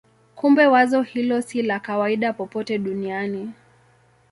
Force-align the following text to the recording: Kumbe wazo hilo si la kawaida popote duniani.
Kumbe 0.35 0.67
wazo 0.67 1.01
hilo 1.01 1.41
si 1.41 1.61
la 1.61 1.79
kawaida 1.79 2.33
popote 2.33 2.77
duniani. 2.77 3.51